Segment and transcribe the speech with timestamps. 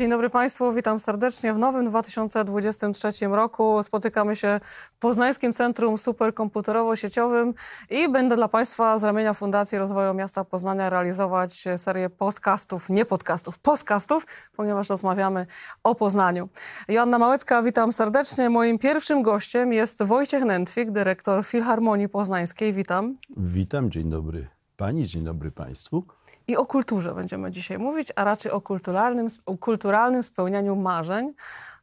[0.00, 1.54] Dzień dobry Państwu, witam serdecznie.
[1.54, 4.60] W nowym 2023 roku spotykamy się
[4.92, 7.52] w Poznańskim Centrum Superkomputerowo-Sieciowym
[7.90, 13.58] i będę dla Państwa z ramienia Fundacji Rozwoju Miasta Poznania realizować serię podcastów, nie podcastów,
[13.58, 15.46] podcastów, ponieważ rozmawiamy
[15.84, 16.48] o Poznaniu.
[16.88, 18.50] Joanna Małecka, witam serdecznie.
[18.50, 22.72] Moim pierwszym gościem jest Wojciech Nętwik, dyrektor Filharmonii Poznańskiej.
[22.72, 23.16] Witam.
[23.36, 26.04] Witam, dzień dobry Pani, dzień dobry Państwu.
[26.46, 31.34] I o kulturze będziemy dzisiaj mówić, a raczej o kulturalnym, o kulturalnym spełnianiu marzeń,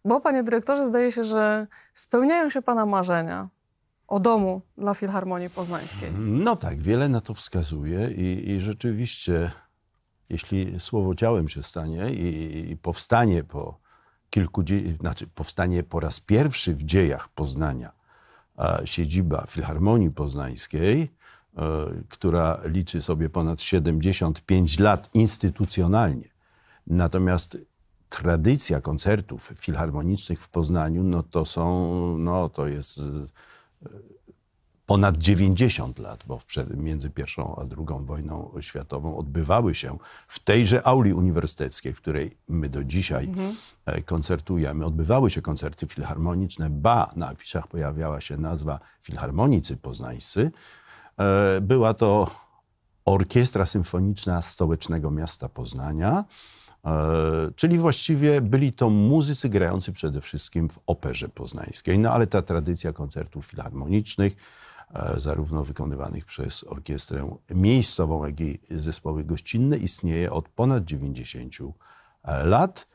[0.05, 3.49] bo panie dyrektorze, zdaje się, że spełniają się pana marzenia
[4.07, 6.11] o domu dla Filharmonii Poznańskiej.
[6.17, 9.51] No tak, wiele na to wskazuje i, i rzeczywiście,
[10.29, 13.79] jeśli słowo ciałem się stanie i, i powstanie po
[14.29, 14.63] kilku,
[15.01, 17.91] znaczy powstanie po raz pierwszy w dziejach Poznania
[18.85, 21.16] siedziba Filharmonii Poznańskiej,
[22.09, 26.29] która liczy sobie ponad 75 lat instytucjonalnie.
[26.87, 27.57] Natomiast
[28.09, 33.03] tradycja koncertów filharmonicznych w Poznaniu, no to są, no to jest e,
[34.85, 36.39] ponad 90 lat, bo
[36.77, 42.69] między pierwszą a drugą wojną światową odbywały się w tejże auli uniwersyteckiej, w której my
[42.69, 43.55] do dzisiaj mhm.
[43.85, 50.51] E, koncertujemy, odbywały się koncerty filharmoniczne, ba, na afiszach pojawiała się nazwa Filharmonicy Poznańscy, E,
[51.61, 52.27] była to
[53.07, 56.25] Orkiestra Symfoniczna Stołecznego Miasta Poznania,
[56.85, 56.91] e,
[57.55, 61.99] czyli właściwie byli to muzycy grający przede wszystkim w operze poznańskiej.
[61.99, 64.33] No ale ta tradycja koncertów filharmonicznych,
[64.93, 71.73] e, zarówno wykonywanych przez orkiestrę miejscową, jak i zespoły gościnne, istnieje od ponad 90
[72.43, 72.87] lat.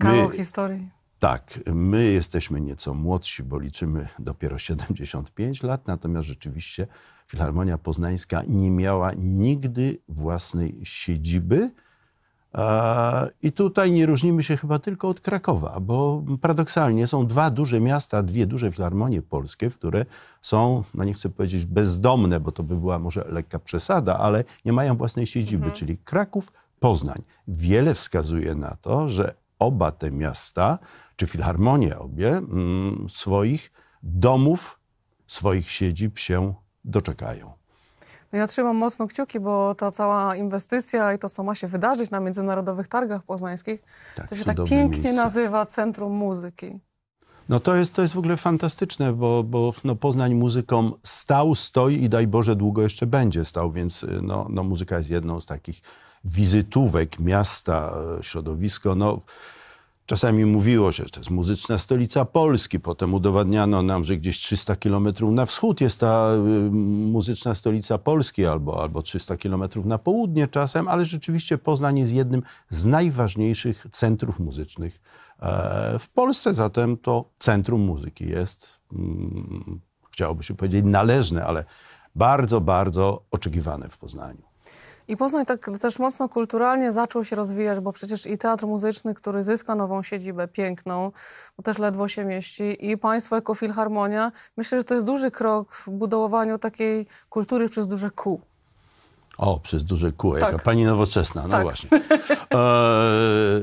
[0.00, 0.99] Kawał historii.
[1.20, 6.86] Tak, my jesteśmy nieco młodsi, bo liczymy dopiero 75 lat, natomiast rzeczywiście
[7.30, 11.70] Filharmonia Poznańska nie miała nigdy własnej siedziby.
[13.42, 18.22] I tutaj nie różnimy się chyba tylko od Krakowa, bo paradoksalnie są dwa duże miasta,
[18.22, 20.06] dwie duże filharmonie polskie, które
[20.42, 24.72] są, no nie chcę powiedzieć bezdomne, bo to by była może lekka przesada, ale nie
[24.72, 25.74] mają własnej siedziby, mhm.
[25.74, 27.22] czyli Kraków, Poznań.
[27.48, 30.78] Wiele wskazuje na to, że oba te miasta,
[31.16, 33.72] czy filharmonie obie, mm, swoich
[34.02, 34.80] domów,
[35.26, 36.54] swoich siedzib się
[36.84, 37.52] doczekają.
[38.32, 42.10] No ja trzymam mocno kciuki, bo ta cała inwestycja i to, co ma się wydarzyć
[42.10, 43.82] na międzynarodowych targach poznańskich,
[44.16, 45.22] tak, to się tak pięknie miejsce.
[45.22, 46.80] nazywa Centrum Muzyki.
[47.48, 52.02] No to jest, to jest w ogóle fantastyczne, bo, bo no Poznań muzyką stał, stoi
[52.02, 55.80] i daj Boże długo jeszcze będzie stał, więc no, no muzyka jest jedną z takich
[56.24, 58.94] wizytówek miasta, środowisko.
[58.94, 59.20] No,
[60.10, 64.76] Czasami mówiło się, że to jest muzyczna stolica Polski, potem udowadniano nam, że gdzieś 300
[64.76, 66.70] kilometrów na wschód jest ta y,
[67.10, 72.42] muzyczna stolica Polski, albo, albo 300 kilometrów na południe czasem, ale rzeczywiście Poznań jest jednym
[72.68, 75.02] z najważniejszych centrów muzycznych
[75.40, 79.80] e, w Polsce, zatem to centrum muzyki jest, mm,
[80.12, 81.64] chciałoby się powiedzieć, należne, ale
[82.14, 84.49] bardzo, bardzo oczekiwane w Poznaniu.
[85.10, 89.42] I Poznań tak też mocno kulturalnie zaczął się rozwijać, bo przecież i teatr muzyczny, który
[89.42, 91.12] zyska nową siedzibę piękną,
[91.56, 95.74] bo też ledwo się mieści, i państwo jako Filharmonia, myślę, że to jest duży krok
[95.74, 98.40] w budowaniu takiej kultury przez duże kół.
[99.38, 100.42] O, przez duże kół, tak.
[100.42, 101.62] jaka pani nowoczesna, no tak.
[101.62, 101.90] właśnie.
[102.54, 103.60] e,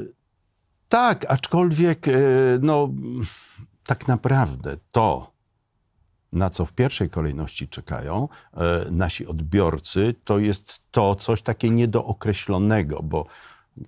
[0.89, 2.11] tak, aczkolwiek, e,
[2.61, 2.89] no,
[3.85, 5.31] tak naprawdę to,
[6.33, 13.03] na co w pierwszej kolejności czekają e, nasi odbiorcy, to jest to coś takie niedookreślonego,
[13.03, 13.25] bo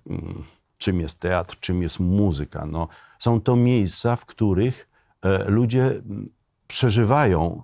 [0.09, 0.43] mm,
[0.77, 2.65] czym jest teatr, czym jest muzyka?
[2.65, 2.87] No,
[3.19, 4.89] są to miejsca, w których
[5.21, 6.29] e, ludzie mm,
[6.67, 7.63] przeżywają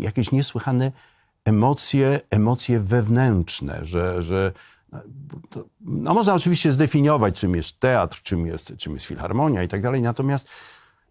[0.00, 0.92] jakieś niesłychane
[1.44, 4.52] emocje, emocje wewnętrzne, że, że
[5.50, 9.82] to, no można oczywiście zdefiniować, czym jest teatr, czym jest, czym jest filharmonia i tak
[9.82, 10.48] dalej, natomiast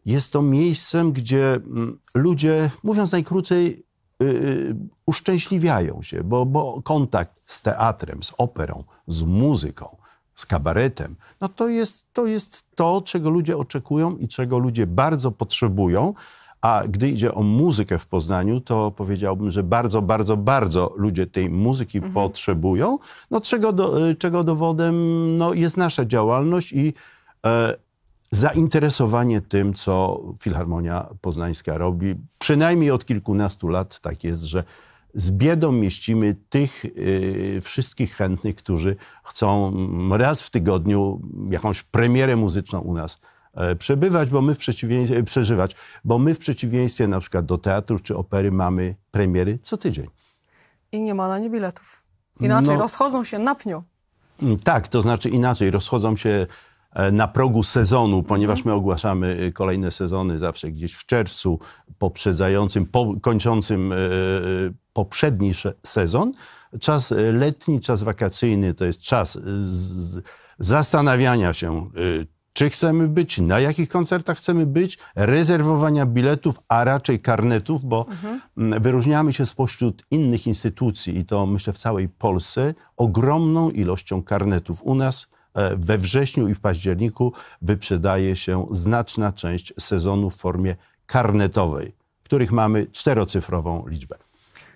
[0.05, 3.85] jest to miejscem, gdzie mm, ludzie, mówiąc najkrócej,
[4.19, 4.75] yy,
[5.05, 9.97] uszczęśliwiają się, bo, bo kontakt z teatrem, z operą, z muzyką,
[10.35, 15.31] z kabaretem, no to jest, to jest to, czego ludzie oczekują i czego ludzie bardzo
[15.31, 16.13] potrzebują.
[16.61, 21.49] A gdy idzie o muzykę w Poznaniu, to powiedziałbym, że bardzo, bardzo, bardzo ludzie tej
[21.49, 22.13] muzyki mhm.
[22.13, 22.97] potrzebują.
[23.31, 24.95] No, czego, do, y, czego dowodem
[25.37, 26.93] no, jest nasza działalność i
[27.45, 27.75] e,
[28.35, 32.15] zainteresowanie tym, co Filharmonia Poznańska robi.
[32.39, 34.63] Przynajmniej od kilkunastu lat tak jest, że
[35.13, 39.73] z biedą mieścimy tych y, wszystkich chętnych, którzy chcą
[40.17, 43.17] raz w tygodniu jakąś premierę muzyczną u nas
[43.71, 47.99] y, przebywać, bo my w przeciwieństwie, przeżywać, bo my w przeciwieństwie na przykład do teatru
[47.99, 50.07] czy opery mamy premiery co tydzień.
[50.91, 52.03] I nie ma na nie biletów.
[52.39, 53.83] Inaczej no, rozchodzą się na pniu.
[54.63, 56.47] Tak, to znaczy inaczej, rozchodzą się e,
[57.11, 61.59] na progu sezonu, ponieważ my ogłaszamy e, kolejne sezony zawsze gdzieś w czerwcu,
[61.97, 63.95] poprzedzającym, po, kończącym e,
[64.93, 65.51] poprzedni
[65.83, 66.31] sezon.
[66.79, 69.39] Czas letni, czas wakacyjny to jest czas
[70.59, 71.89] zastanawiania się,
[72.55, 78.81] czy chcemy być, na jakich koncertach chcemy być, rezerwowania biletów, a raczej karnetów, bo mhm.
[78.81, 84.83] wyróżniamy się spośród innych instytucji i to myślę w całej Polsce ogromną ilością karnetów.
[84.83, 85.34] U nas e,
[85.77, 90.75] we wrześniu i w październiku wyprzedaje się znaczna część sezonu w formie
[91.05, 94.17] karnetowej, których mamy czterocyfrową liczbę.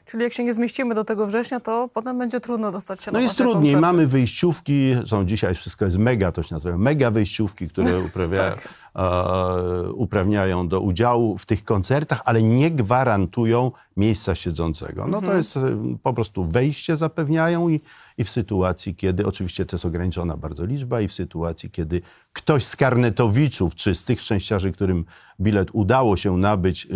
[0.10, 3.14] Czyli jak się nie zmieścimy do tego września, to potem będzie trudno dostać się no
[3.14, 3.74] na No jest trudniej.
[3.74, 3.82] Koncerty.
[3.82, 8.68] Mamy wyjściówki, są dzisiaj wszystko jest mega, to się nazywa mega wyjściówki, które uprawia, tak.
[8.96, 15.06] e, uprawniają do udziału w tych koncertach, ale nie gwarantują miejsca siedzącego.
[15.06, 15.38] No to mhm.
[15.38, 15.62] jest e,
[16.04, 17.80] po prostu wejście zapewniają i,
[18.20, 22.02] i w sytuacji, kiedy oczywiście to jest ograniczona bardzo liczba i w sytuacji, kiedy
[22.34, 25.06] ktoś z karnetowiczów, czy z tych szczęściarzy, którym
[25.42, 26.88] bilet udało się nabyć,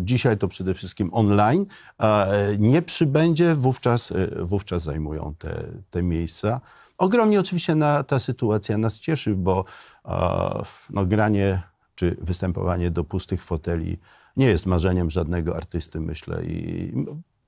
[0.00, 1.66] dzisiaj to przede wszystkim online,
[2.58, 6.60] nie przybędzie, wówczas, e, wówczas zajmują te, te miejsca.
[6.98, 9.64] Ogromnie oczywiście na, ta sytuacja nas cieszy, bo
[10.90, 11.62] no, granie
[11.94, 13.98] czy występowanie do pustych foteli
[14.36, 16.44] nie jest marzeniem żadnego artysty, myślę.
[16.44, 16.92] I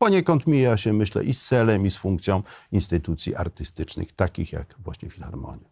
[0.01, 2.43] poniekąd mija się, myślę, i z celem, i z funkcją
[2.73, 5.69] instytucji artystycznych, takich jak właśnie Filharmonia.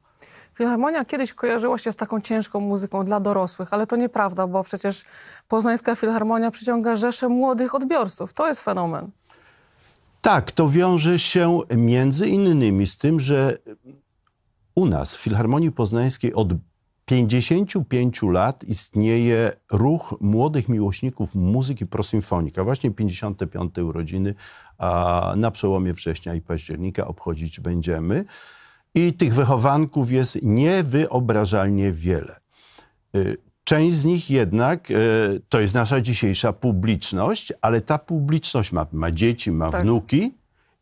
[0.54, 5.04] Filharmonia kiedyś kojarzyła się z taką ciężką muzyką dla dorosłych, ale to nieprawda, bo przecież
[5.48, 8.32] Poznańska Filharmonia przyciąga rzesze młodych odbiorców.
[8.32, 9.10] To jest fenomen.
[10.22, 13.58] Tak, to wiąże się między innymi z tym, że
[14.74, 16.48] u nas w Filharmonii Poznańskiej od
[17.08, 22.64] 55 lat istnieje ruch młodych miłośników muzyki prosymfonika.
[22.64, 23.78] Właśnie 55.
[23.78, 24.34] urodziny
[24.78, 28.24] a na przełomie września i października obchodzić będziemy.
[28.94, 32.36] I tych wychowanków jest niewyobrażalnie wiele.
[33.16, 34.94] Y, część z nich jednak y,
[35.48, 39.82] to jest nasza dzisiejsza publiczność, ale ta publiczność ma, ma dzieci, ma tak.
[39.82, 40.34] wnuki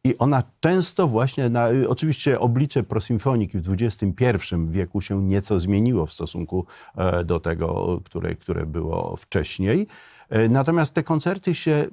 [0.06, 4.34] i ona często właśnie, na, oczywiście oblicze prosymfoniki w XXI
[4.66, 6.66] wieku się nieco zmieniło w stosunku
[6.96, 9.86] e, do tego, które, które było wcześniej.
[10.28, 11.86] E, natomiast te koncerty się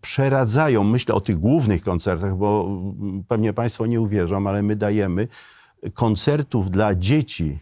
[0.00, 2.78] przeradzają, myślę o tych głównych koncertach, bo
[3.28, 5.28] pewnie Państwo nie uwierzą, ale my dajemy
[5.94, 7.58] koncertów dla dzieci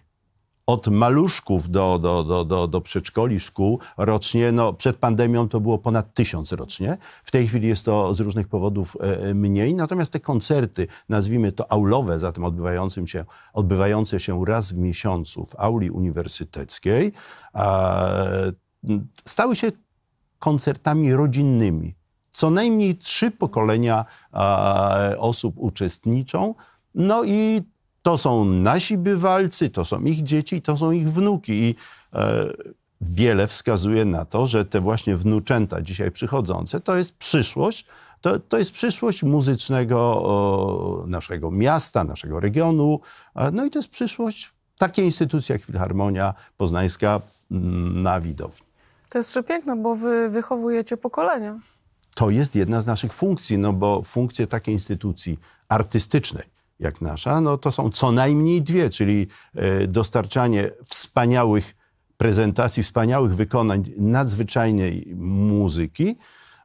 [0.68, 5.78] od maluszków do, do, do, do, do przedszkoli, szkół rocznie, no przed pandemią to było
[5.78, 6.96] ponad tysiąc rocznie.
[7.22, 9.74] W tej chwili jest to z różnych powodów e, mniej.
[9.74, 15.56] Natomiast te koncerty, nazwijmy to aulowe, zatem odbywającym się, odbywające się raz w miesiącu w
[15.58, 17.12] auli uniwersyteckiej,
[19.24, 19.72] stały się
[20.38, 21.94] koncertami rodzinnymi.
[22.30, 24.04] Co najmniej trzy pokolenia
[25.18, 26.54] osób uczestniczą.
[26.94, 27.62] No i
[28.08, 31.52] to są nasi bywalcy, to są ich dzieci, to są ich wnuki.
[31.52, 31.74] I
[32.14, 32.52] e,
[33.00, 37.86] wiele wskazuje na to, że te właśnie wnuczęta dzisiaj przychodzące to jest przyszłość.
[38.20, 43.00] To, to jest przyszłość muzycznego o, naszego miasta, naszego regionu.
[43.52, 47.20] No i to jest przyszłość takiej instytucji jak Filharmonia Poznańska
[47.50, 48.66] mm, na widowni.
[49.10, 51.58] To jest przepiękne, bo wy wychowujecie pokolenia.
[52.14, 55.38] To jest jedna z naszych funkcji, no bo funkcje takiej instytucji
[55.68, 61.76] artystycznej, jak nasza, no to są co najmniej dwie, czyli e, dostarczanie wspaniałych
[62.16, 66.16] prezentacji, wspaniałych wykonań nadzwyczajnej muzyki.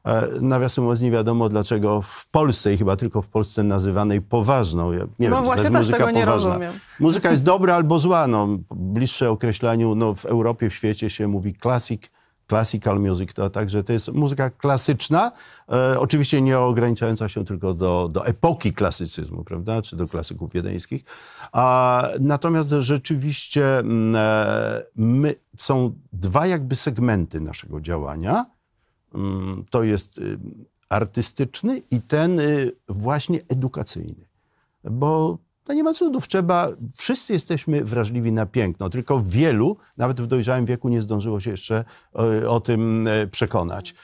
[0.06, 4.92] E, nawiasem mówiąc, nie wiadomo dlaczego w Polsce i chyba tylko w Polsce nazywanej poważną.
[4.92, 6.20] Ja nie no wiem, właśnie to jest muzyka tego poważna.
[6.20, 6.74] nie rozumiem.
[7.00, 8.28] Muzyka jest dobra albo zła.
[8.28, 12.10] No, bliższe określeniu no, w Europie, w świecie się mówi classic
[12.48, 15.32] classical music, to także to jest muzyka klasyczna,
[15.70, 21.04] e, oczywiście nie ograniczająca się tylko do, do epoki klasycyzmu, prawda, czy do klasyków wiedeńskich.
[21.52, 28.46] A, natomiast rzeczywiście mm, e, my, są dwa jakby segmenty naszego działania.
[29.16, 30.40] Mm, to jest y,
[30.90, 34.26] artystyczny i ten y, właśnie edukacyjny.
[34.84, 36.28] Bo to nie ma cudów.
[36.28, 41.52] Trzeba, wszyscy jesteśmy wrażliwi na piękno, tylko wielu, nawet w dojrzałym wieku, nie zdążyło się
[41.52, 43.96] jeszcze o, e, o tym e, przekonać.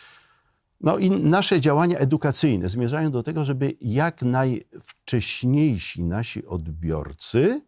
[0.82, 7.62] No i nasze działania edukacyjne zmierzają do tego, żeby jak najwcześniejsi nasi odbiorcy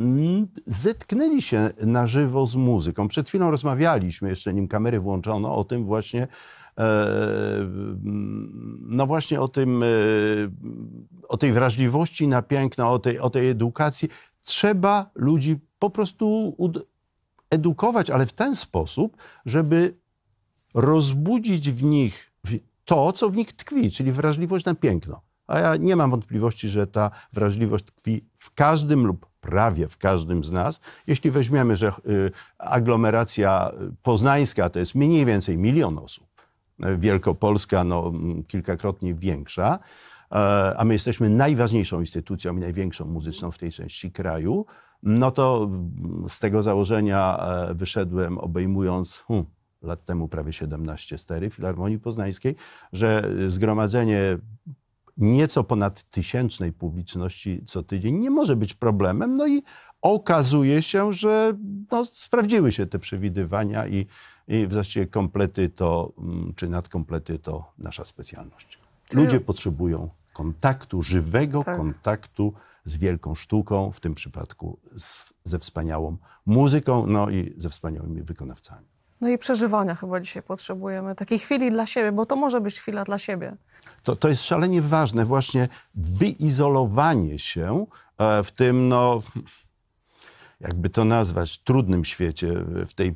[0.00, 3.08] mm, zetknęli się na żywo z muzyką.
[3.08, 6.28] Przed chwilą rozmawialiśmy, jeszcze nim kamery włączono, o tym właśnie,
[8.80, 9.86] no właśnie o tym, e,
[11.28, 14.08] o tej wrażliwości na piękno, o tej, o tej edukacji.
[14.42, 16.56] Trzeba ludzi po prostu
[17.50, 19.96] edukować, ale w ten sposób, żeby
[20.74, 22.32] rozbudzić w nich
[22.84, 25.20] to, co w nich tkwi, czyli wrażliwość na piękno.
[25.46, 30.44] A ja nie mam wątpliwości, że ta wrażliwość tkwi w każdym lub prawie w każdym
[30.44, 30.80] z nas.
[31.06, 36.31] Jeśli weźmiemy, że y, aglomeracja poznańska to jest mniej więcej milion osób,
[36.98, 38.12] Wielkopolska no,
[38.46, 39.78] kilkakrotnie większa,
[40.32, 40.34] e,
[40.76, 44.66] a my jesteśmy najważniejszą instytucją i największą muzyczną w tej części kraju,
[45.02, 45.70] no to
[46.28, 49.46] z tego założenia e, wyszedłem obejmując hmm,
[49.82, 52.54] lat temu prawie 17 stery Filharmonii Poznańskiej,
[52.92, 54.38] że zgromadzenie
[55.16, 59.36] nieco ponad tysięcznej publiczności co tydzień nie może być problemem.
[59.36, 59.62] No i
[60.02, 61.58] okazuje się, że
[61.90, 64.06] no, sprawdziły się te przewidywania i,
[64.48, 68.78] i w zasadzie komplety to, mm, czy nadkomplety to nasza specjalność.
[69.14, 71.76] Ludzie potrzebują kontaktu, żywego tak.
[71.76, 72.52] kontaktu
[72.84, 78.86] z wielką sztuką, w tym przypadku z, ze wspaniałą muzyką, no i ze wspaniałymi wykonawcami.
[79.20, 83.04] No i przeżywania chyba dzisiaj potrzebujemy, takiej chwili dla siebie, bo to może być chwila
[83.04, 83.56] dla siebie.
[84.02, 87.86] To, to jest szalenie ważne, właśnie wyizolowanie się
[88.18, 89.22] e, w tym, no,
[90.60, 92.52] jakby to nazwać, trudnym świecie,
[92.86, 93.14] w tej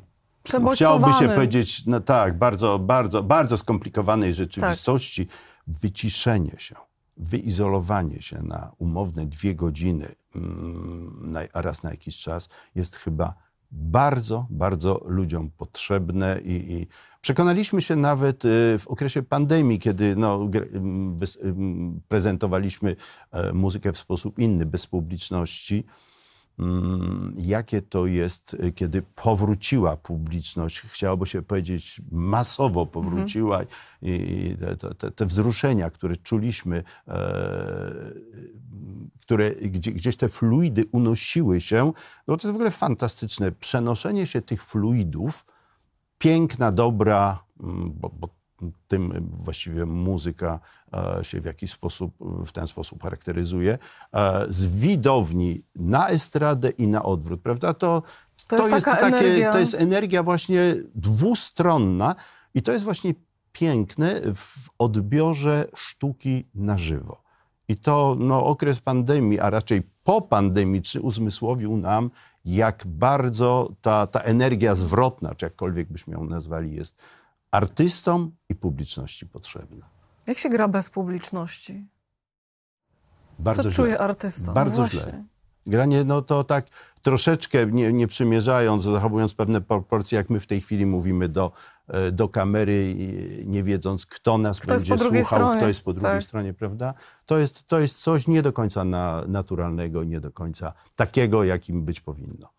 [0.73, 5.35] Chciałoby się powiedzieć, no tak, bardzo, bardzo, bardzo skomplikowanej rzeczywistości, tak.
[5.67, 6.75] wyciszenie się,
[7.17, 13.33] wyizolowanie się na umowne dwie godziny mm, raz na jakiś czas jest chyba
[13.71, 16.87] bardzo, bardzo ludziom potrzebne i, i
[17.21, 20.49] przekonaliśmy się nawet y, w okresie pandemii, kiedy no,
[22.07, 22.95] prezentowaliśmy
[23.31, 25.85] e, muzykę w sposób inny, bez publiczności,
[27.35, 33.77] jakie to jest, y, kiedy powróciła publiczność, chciałoby się powiedzieć masowo powróciła mhm.
[34.01, 38.11] i te, te, te, wzruszenia, które czuliśmy e,
[39.21, 41.91] które gdzie, gdzieś te fluidy unosiły się.
[42.27, 43.51] No to jest w ogóle fantastyczne.
[43.51, 45.45] Przenoszenie się tych fluidów,
[46.17, 48.36] piękna, dobra, mm, bo, bo
[48.87, 50.59] tym właściwie muzyka
[50.93, 52.13] e, się w jakiś sposób,
[52.45, 53.77] w ten sposób charakteryzuje,
[54.13, 57.73] e, z widowni na estradę i na odwrót, prawda?
[57.73, 58.03] To,
[58.47, 59.51] to, jest, to jest takie, energia.
[59.51, 62.15] to jest energia właśnie dwustronna
[62.53, 63.13] i to jest właśnie
[63.51, 67.21] piękne w odbiorze sztuki na żywo.
[67.67, 72.11] I to no, okres pandemii, a raczej po pandemii, czy uzmysłowił nam,
[72.45, 77.01] jak bardzo ta, ta energia zwrotna, czy jakkolwiek byśmy ją nazwali, jest
[77.51, 79.89] artystom i publiczności potrzebna.
[80.27, 81.87] Jak się gra bez publiczności?
[83.39, 83.75] Bardzo Co źle.
[83.75, 84.53] czuje artysta?
[84.53, 85.23] Bardzo no źle.
[85.65, 86.65] Granie, no to tak
[87.01, 91.51] troszeczkę nie, nie przymierzając, zachowując pewne proporcje, jak my w tej chwili mówimy do,
[91.87, 92.95] e, do kamery,
[93.45, 95.57] nie wiedząc, kto nas kto będzie słuchał, stronie.
[95.57, 96.23] kto jest po drugiej tak.
[96.23, 96.93] stronie, prawda?
[97.25, 101.85] To jest, to jest coś nie do końca na, naturalnego, nie do końca takiego, jakim
[101.85, 102.56] być powinno.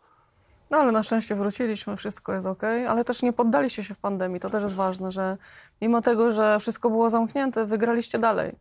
[0.71, 4.41] No ale na szczęście wróciliśmy, wszystko jest ok, ale też nie poddaliście się w pandemii.
[4.41, 5.37] To też jest ważne, że
[5.81, 8.57] mimo tego, że wszystko było zamknięte, wygraliście dalej.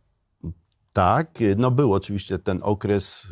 [0.92, 3.26] Tak, no był oczywiście ten okres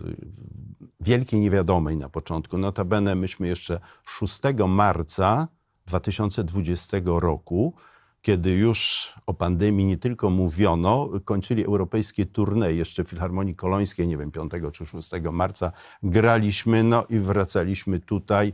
[1.01, 2.59] wielkiej niewiadomej na początku.
[2.59, 5.49] Notabene myśmy jeszcze 6 marca
[5.87, 7.75] 2020 roku,
[8.27, 14.17] kiedy już o pandemii nie tylko mówiono, kończyli europejskie tournée, jeszcze w Filharmonii Kolońskiej, nie
[14.17, 18.53] wiem, 5 czy 6 marca graliśmy, no i wracaliśmy tutaj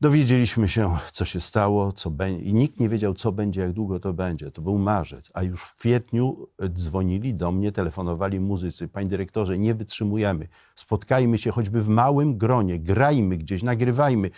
[0.00, 4.00] Dowiedzieliśmy się, co się stało, co będzie, i nikt nie wiedział, co będzie, jak długo
[4.00, 4.50] to będzie.
[4.50, 8.88] To był marzec, a już w kwietniu dzwonili do mnie, telefonowali muzycy.
[8.88, 10.48] Panie dyrektorze, nie wytrzymujemy.
[10.74, 14.30] Spotkajmy się choćby w małym gronie, grajmy gdzieś, nagrywajmy.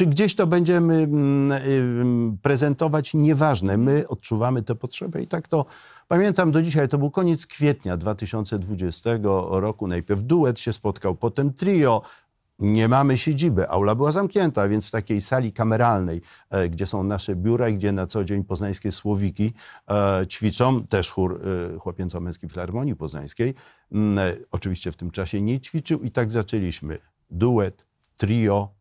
[0.00, 3.76] Czy gdzieś to będziemy mm, prezentować, nieważne.
[3.76, 5.66] My odczuwamy tę potrzebę i tak to
[6.08, 6.88] pamiętam do dzisiaj.
[6.88, 9.10] To był koniec kwietnia 2020
[9.50, 9.86] roku.
[9.88, 12.02] Najpierw duet się spotkał, potem trio,
[12.58, 13.68] nie mamy siedziby.
[13.68, 17.92] Aula była zamknięta, więc w takiej sali kameralnej, e, gdzie są nasze biura i gdzie
[17.92, 19.52] na co dzień poznańskie słowiki
[19.90, 21.40] e, ćwiczą, też chór
[21.74, 23.54] e, chłopięco-męskiej Filharmonii Poznańskiej,
[23.92, 26.98] mm, oczywiście w tym czasie nie ćwiczył i tak zaczęliśmy.
[27.30, 28.79] Duet, trio,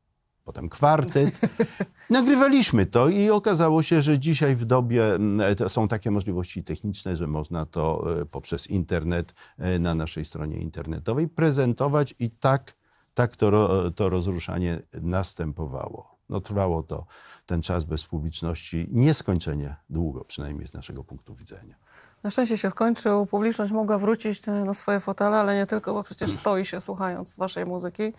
[0.49, 1.41] potem kwartet.
[2.09, 7.27] Nagrywaliśmy to i okazało się, że dzisiaj w dobie mm, są takie możliwości techniczne, że
[7.27, 9.33] można to poprzez internet
[9.79, 12.75] na naszej stronie internetowej prezentować i tak
[13.13, 16.19] tak to, to rozruszanie następowało.
[16.29, 17.05] No, trwało to
[17.45, 21.75] ten czas bez publiczności nieskończenie długo, przynajmniej z naszego punktu widzenia.
[22.23, 26.35] Na szczęście się skończył, publiczność mogła wrócić na swoje fotele, ale nie tylko, bo przecież
[26.35, 28.13] stoi się słuchając waszej muzyki.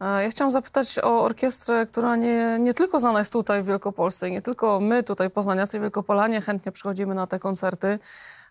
[0.00, 4.30] E, ja chciałam zapytać o orkiestrę, która nie, nie tylko znana jest tutaj w Wielkopolsce,
[4.30, 7.98] nie tylko my tutaj poznaniacy Wielkopolanie chętnie przychodzimy na te koncerty,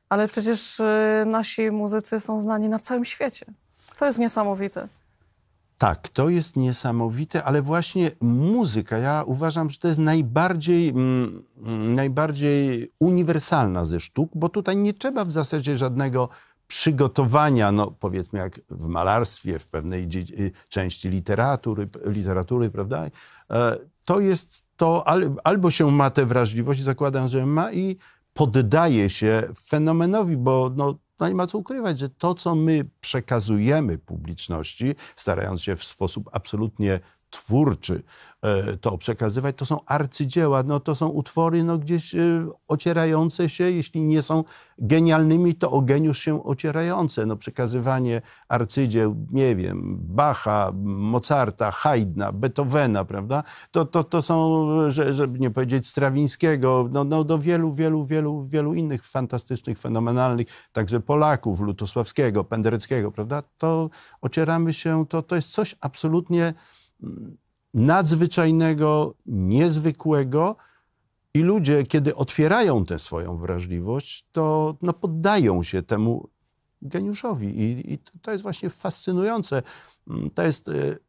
[0.10, 3.46] ale przecież e, nasi muzycy są znani na całym świecie.
[3.98, 4.88] To jest niesamowite.
[5.78, 11.96] Tak, to jest niesamowite, ale właśnie muzyka, ja uważam, że to jest najbardziej, mm, mm,
[11.96, 16.30] najbardziej uniwersalna ze sztuk, bo tutaj nie trzeba w zasadzie żadnego
[16.68, 20.04] przygotowania, no powiedzmy jak w malarstwie, w pewnej
[20.40, 23.06] y, części literatury, literatury prawda?
[23.52, 25.08] E, to jest to,
[25.44, 27.98] albo się ma tę wrażliwość, zakładam, że ma i
[28.34, 33.98] poddaje się fenomenowi, bo no, no nie ma co ukrywać, że to, co my przekazujemy
[33.98, 38.04] publiczności, starając się w sposób absolutnie twórczy
[38.42, 42.20] e, to przekazywać, to są arcydzieła, no to są utwory no gdzieś e,
[42.68, 44.44] ocierające się, jeśli nie są
[44.78, 47.26] genialnymi, to o geniusz się ocierające.
[47.26, 53.44] No przekazywanie arcydzieł, nie wiem, Bacha, Mozarta, Haydna, Beethovena, prawda?
[53.72, 58.74] To, to, to są, żeby nie powiedzieć Strawińskiego, no, no do wielu, wielu, wielu, wielu
[58.74, 63.42] innych fantastycznych, fenomenalnych, także Polaków, Lutosławskiego, Pendereckiego, prawda?
[63.58, 63.90] To
[64.22, 66.54] ocieramy się, to, to jest coś absolutnie
[67.74, 70.56] nadzwyczajnego, niezwykłego.
[71.34, 76.30] I ludzie, kiedy otwierają tę swoją wrażliwość, to no, poddają się temu
[76.82, 77.48] geniuszowi.
[77.48, 79.63] I, I, to jest właśnie fascynujące.
[80.34, 81.00] To jest y,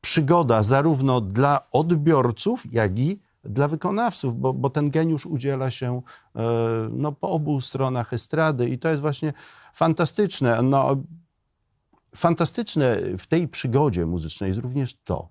[0.00, 6.02] przygoda zarówno dla odbiorców, jak i dla wykonawców, bo, bo ten geniusz udziela się
[6.36, 6.40] y,
[6.90, 9.32] no, po obu stronach estrady i to jest właśnie
[9.72, 10.62] fantastyczne.
[10.62, 10.96] No,
[12.16, 15.28] fantastyczne w tej przygodzie muzycznej jest również to,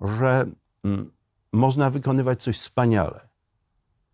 [0.00, 0.46] że
[0.84, 1.12] mm,
[1.52, 3.28] można wykonywać coś wspaniale.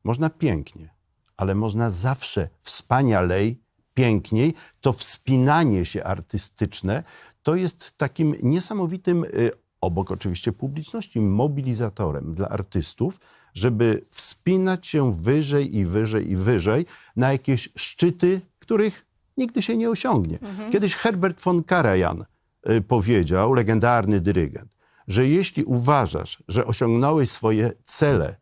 [0.04, 0.94] Można pięknie,
[1.36, 3.62] ale można zawsze wspanialej,
[3.94, 4.54] piękniej.
[4.80, 7.02] To wspinanie się artystyczne
[7.48, 13.20] to jest takim niesamowitym, y, obok oczywiście publiczności, mobilizatorem dla artystów,
[13.54, 19.06] żeby wspinać się wyżej i wyżej i wyżej na jakieś szczyty, których
[19.38, 20.38] nigdy się nie osiągnie.
[20.40, 20.72] Mhm.
[20.72, 22.24] Kiedyś Herbert von Karajan
[22.70, 24.76] y, powiedział, legendarny dyrygent,
[25.08, 28.36] że jeśli uważasz, że osiągnąłeś swoje cele,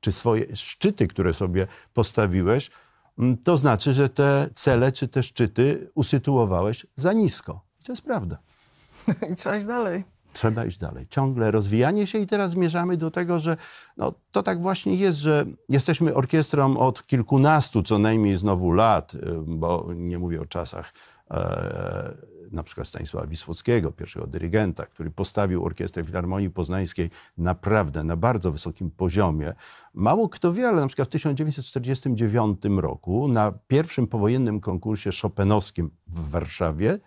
[0.00, 2.70] czy swoje szczyty, które sobie postawiłeś,
[3.18, 7.60] mm, to znaczy, że te cele czy te szczyty usytuowałeś za nisko.
[7.80, 8.38] I to jest prawda.
[9.32, 10.15] I trzeba iść dalej.
[10.36, 11.06] Trzeba iść dalej.
[11.10, 13.56] Ciągle rozwijanie się i teraz zmierzamy do tego, że
[13.96, 19.18] no, to tak właśnie jest, że jesteśmy orkiestrą od kilkunastu co najmniej znowu lat, y,
[19.46, 20.92] bo nie mówię o czasach
[21.30, 28.52] e, na przykład Stanisława Wisłockiego, pierwszego dyrygenta, który postawił Orkiestrę Filharmonii Poznańskiej naprawdę na bardzo
[28.52, 29.52] wysokim poziomie.
[29.94, 36.30] Mało kto wie, ale na przykład w 1949 roku na pierwszym powojennym konkursie chopinowskim w
[36.30, 36.98] Warszawie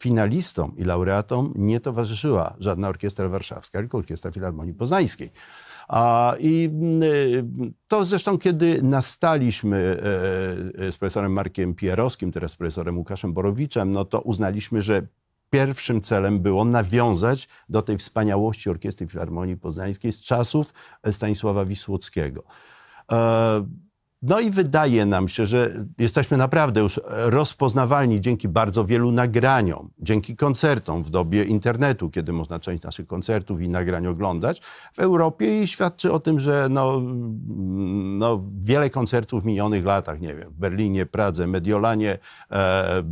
[0.00, 5.30] finalistom i laureatom nie towarzyszyła żadna orkiestra warszawska, tylko Orkiestra Filharmonii Poznańskiej.
[6.40, 6.70] I
[7.02, 7.44] y,
[7.88, 13.92] to zresztą, kiedy nastaliśmy e, e, z profesorem Markiem Pierowskim, teraz z profesorem Łukaszem Borowiczem,
[13.92, 15.06] no to uznaliśmy, że
[15.50, 20.74] pierwszym celem było nawiązać do tej wspaniałości Orkiestry Filharmonii Poznańskiej z czasów
[21.10, 22.44] Stanisława Wisłockiego.
[24.26, 30.36] No i wydaje nam się, że jesteśmy naprawdę już rozpoznawalni dzięki bardzo wielu nagraniom, dzięki
[30.36, 35.66] koncertom w dobie internetu, kiedy można część naszych koncertów i nagrań oglądać w Europie i
[35.66, 37.00] świadczy o tym, że no,
[38.18, 42.18] no wiele koncertów w minionych latach, nie wiem, w Berlinie, Pradze, Mediolanie,
[42.50, 43.02] e,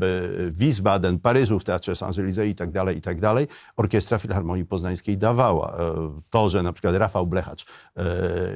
[0.52, 3.46] Wiesbaden, Paryżu, w Teatrze Saint-Élysées i tak dalej, i tak dalej,
[3.76, 5.76] Orkiestra Filharmonii Poznańskiej dawała.
[5.78, 7.64] E, to, że na przykład Rafał Blechacz
[7.96, 8.04] e,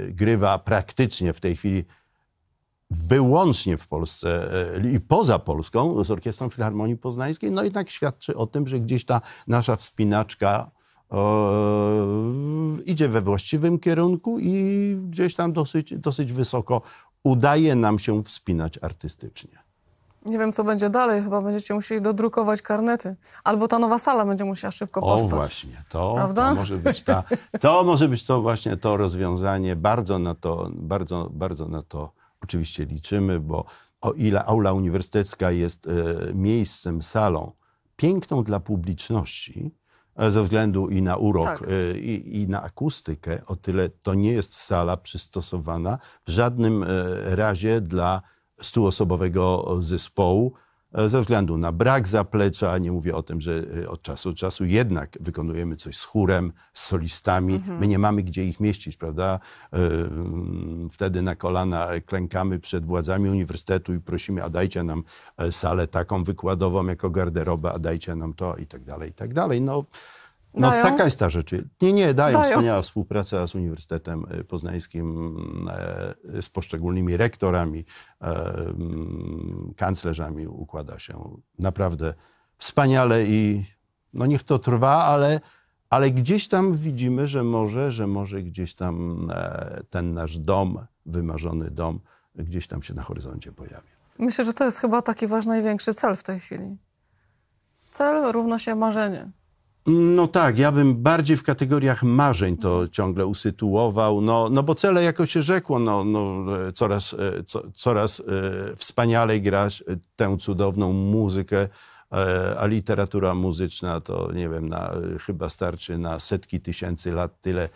[0.08, 1.84] grywa praktycznie w tej chwili
[2.90, 8.46] wyłącznie w Polsce e, i poza Polską z Orkiestrą Filharmonii Poznańskiej, no jednak świadczy o
[8.46, 10.70] tym, że gdzieś ta nasza wspinaczka
[11.12, 11.16] e,
[12.84, 16.82] idzie we właściwym kierunku i gdzieś tam dosyć, dosyć wysoko
[17.24, 19.66] udaje nam się wspinać artystycznie.
[20.26, 21.22] Nie wiem, co będzie dalej.
[21.22, 23.16] Chyba będziecie musieli dodrukować karnety.
[23.44, 25.32] Albo ta nowa sala będzie musiała szybko powstać.
[25.32, 27.22] O właśnie, to, to, może być ta,
[27.60, 29.76] to może być to właśnie to rozwiązanie.
[29.76, 33.64] Bardzo na to, bardzo, bardzo na to oczywiście liczymy, bo
[34.00, 35.90] o ile aula uniwersytecka jest e,
[36.34, 37.52] miejscem, salą
[37.96, 39.74] piękną dla publiczności,
[40.16, 41.62] e, ze względu i na urok, tak.
[41.62, 46.84] E, i, i, na akustykę, o tyle to nie jest sala przystosowana w żadnym
[47.24, 48.22] razie dla
[48.60, 50.52] stuosobowego zespołu,
[51.04, 52.78] ze względu na brak zaplecza.
[52.78, 56.52] Nie mówię o tym, że e, od czasu do czasu jednak wykonujemy coś z chórem,
[56.72, 57.54] z solistami.
[57.54, 57.78] Mhm.
[57.78, 59.40] My nie mamy gdzie ich mieścić, prawda?
[59.72, 65.02] E, mm, wtedy na kolana klękamy przed władzami uniwersytetu i prosimy, a dajcie nam
[65.50, 69.62] salę taką wykładową jako garderobę, a dajcie nam to i tak dalej, i tak dalej.
[69.62, 69.84] No,
[70.56, 70.82] no dają?
[70.82, 71.52] taka jest ta rzecz.
[71.82, 72.38] Nie, nie, dają.
[72.38, 72.50] dają.
[72.50, 75.28] Wspaniała współpraca z Uniwersytetem e, Poznańskim,
[75.70, 77.84] e, z poszczególnymi rektorami,
[78.22, 78.54] e,
[79.76, 82.14] kanclerzami układa się naprawdę
[82.56, 83.64] wspaniale i
[84.12, 85.40] no niech to trwa, ale,
[85.90, 89.28] ale gdzieś tam widzimy, że może, że może gdzieś tam
[89.90, 92.00] ten nasz dom, wymarzony dom,
[92.34, 93.88] gdzieś tam się na horyzoncie pojawi.
[94.18, 96.76] Myślę, że to jest chyba taki wasz największy cel w tej chwili.
[97.90, 99.30] Cel równa się marzenie.
[99.86, 105.02] No tak, ja bym bardziej w kategoriach marzeń to ciągle usytuował, no, no bo cele,
[105.02, 106.44] jako się rzekło, no, no,
[106.74, 108.22] coraz, e, co, coraz e,
[108.76, 109.84] wspanialej grać
[110.16, 111.68] tę cudowną muzykę,
[112.12, 114.92] e, a literatura muzyczna to, nie wiem, na,
[115.26, 117.68] chyba starczy na setki tysięcy lat, tyle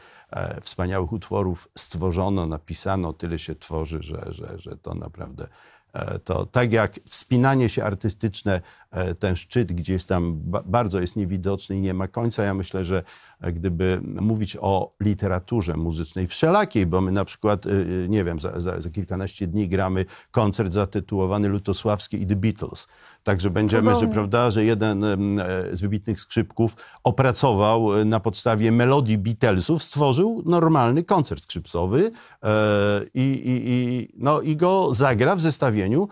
[0.63, 5.47] wspaniałych utworów stworzono, napisano, tyle się tworzy, że, że, że to naprawdę
[6.25, 8.63] to tak jak wspinanie się artystyczne E,
[9.19, 12.43] ten szczyt gdzieś tam bardzo jest niewidoczny i nie ma końca.
[12.43, 13.03] Ja myślę, że
[13.41, 17.71] e, gdyby mówić o literaturze muzycznej wszelakiej, bo my na przykład, e,
[18.09, 22.89] nie wiem, za, za, za kilkanaście dni gramy koncert zatytułowany Lutosławski i The Beatles.
[23.23, 25.05] Także będziemy, że, prawda, że jeden
[25.73, 32.11] z wybitnych skrzypków opracował na podstawie melodii Beatlesów, stworzył normalny koncert skrzypcowy
[33.15, 36.09] i, i, i, no, i go zagra w zestawieniu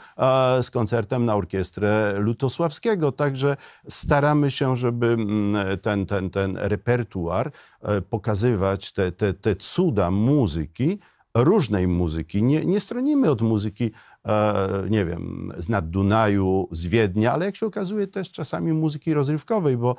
[0.62, 3.12] z koncertem na orkiestrę Lutosławską Wrocławskiego.
[3.12, 3.56] Także
[3.88, 7.52] staramy się, żeby mm, ten, ten, ten repertuar
[7.82, 10.98] e, pokazywać, te, te, te cuda muzyki,
[11.34, 12.42] różnej muzyki.
[12.42, 13.90] Nie, nie stronimy od muzyki,
[14.24, 19.14] e, nie wiem, z nad Dunaju, z Wiednia, ale jak się okazuje też czasami muzyki
[19.14, 19.96] rozrywkowej, bo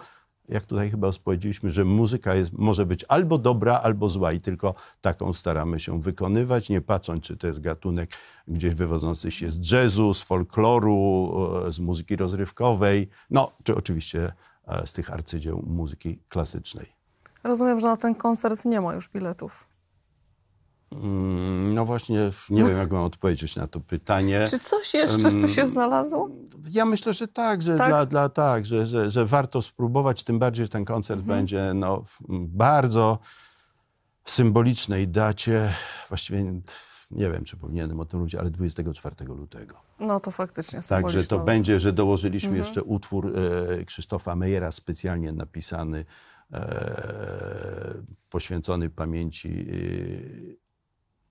[0.49, 4.75] jak tutaj chyba powiedzieliśmy, że muzyka jest, może być albo dobra, albo zła i tylko
[5.01, 8.09] taką staramy się wykonywać, nie patrząc, czy to jest gatunek
[8.47, 11.31] gdzieś wywodzący się z jazzu, z folkloru,
[11.67, 14.33] e, z muzyki rozrywkowej, no, czy oczywiście
[14.67, 16.85] e, z tych arcydzieł muzyki klasycznej.
[17.43, 19.68] Rozumiem, że na ten koncert nie ma już biletów.
[20.91, 24.45] Mm, no właśnie, nie wiem, jak mam odpowiedzieć na to pytanie.
[24.49, 26.29] Czy coś jeszcze by się znalazło?
[26.71, 27.89] Ja myślę, że tak, że, tak?
[27.89, 31.39] Dla, dla, tak, że, że, że warto spróbować, tym bardziej, że ten koncert mhm.
[31.39, 33.19] będzie no, w bardzo
[34.25, 35.73] symbolicznej dacie.
[36.07, 36.61] Właściwie
[37.11, 39.81] nie wiem, czy powinienem o tym mówić, ale 24 lutego.
[39.99, 42.65] No to faktycznie Także to będzie, że dołożyliśmy mhm.
[42.65, 46.05] jeszcze utwór e, Krzysztofa Mejera, specjalnie napisany,
[46.53, 47.93] e,
[48.29, 50.68] poświęcony pamięci e,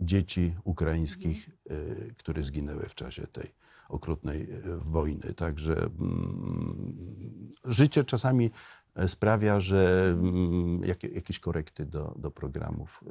[0.01, 3.55] dzieci ukraińskich, y, które zginęły w czasie tej
[3.89, 5.35] okrutnej y, wojny.
[5.35, 8.51] Także mm, życie czasami
[8.95, 10.83] e, sprawia, że mm,
[11.15, 13.05] jakieś korekty do, do programów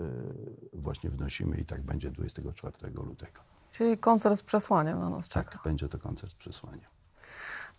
[0.74, 3.42] y, właśnie wnosimy i tak będzie 24 lutego.
[3.72, 5.52] Czyli koncert z przesłaniem na nas czeka.
[5.52, 6.97] Tak, będzie to koncert z przesłaniem.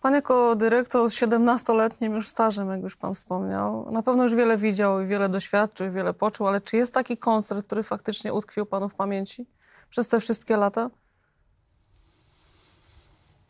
[0.01, 4.57] Pan jako dyrektor z 17-letnim już stażem, jak już pan wspomniał, na pewno już wiele
[4.57, 8.65] widział i wiele doświadczył i wiele poczuł, ale czy jest taki koncert, który faktycznie utkwił
[8.65, 9.45] panu w pamięci
[9.89, 10.89] przez te wszystkie lata?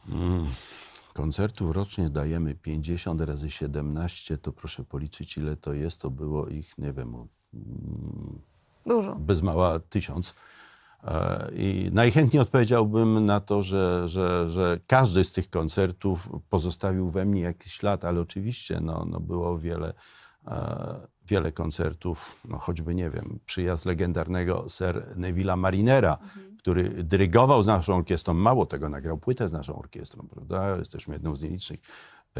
[0.09, 0.47] Mm.
[1.13, 6.01] Koncertów rocznie dajemy 50 razy 17, to proszę policzyć, ile to jest.
[6.01, 8.41] To było ich, nie wiem, mm,
[8.85, 9.15] Dużo.
[9.15, 10.35] Bez mała tysiąc.
[11.55, 17.41] I najchętniej odpowiedziałbym na to, że, że, że każdy z tych koncertów pozostawił we mnie
[17.41, 19.93] jakiś ślad, ale oczywiście no, no było wiele,
[20.47, 20.95] e,
[21.27, 26.57] wiele koncertów, no choćby, nie wiem, przyjazd legendarnego Sir Neville'a Marinera, mhm.
[26.57, 30.77] który dyrygował z naszą orkiestrą, mało tego, nagrał płytę z naszą orkiestrą, prawda?
[30.77, 31.79] Jesteśmy jedną z nielicznych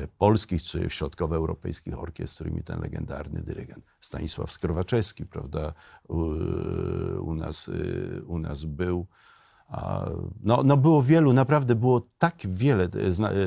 [0.08, 5.74] polskich czy środkowoeuropejskich orkiestr, którymi ten legendarny dyrygent Stanisław Skrowaczewski, prawda,
[6.08, 6.16] u,
[7.22, 9.08] u nas, y, u nas był.
[10.44, 13.38] No, no było wielu, naprawdę było tak wiele e, zna, e, e,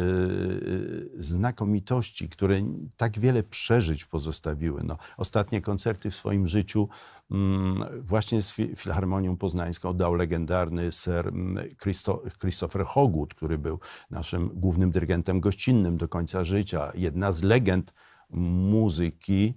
[1.18, 2.60] znakomitości, które
[2.96, 4.82] tak wiele przeżyć pozostawiły.
[4.84, 6.88] No, ostatnie koncerty w swoim życiu
[7.30, 11.68] mm, właśnie z Filharmonią Poznańską dał legendarny ser mm,
[12.40, 13.78] Christopher Hogut, który był
[14.10, 16.92] naszym głównym dyrygentem gościnnym do końca życia.
[16.94, 17.94] Jedna z legend
[18.30, 19.54] muzyki,